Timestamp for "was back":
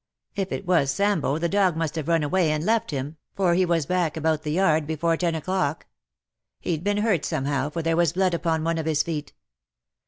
3.67-4.17